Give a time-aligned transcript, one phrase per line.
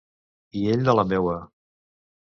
[0.61, 1.37] I ell de la meua.